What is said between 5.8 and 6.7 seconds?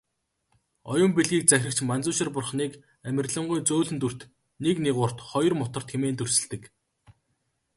хэмээн дүрсэлдэг.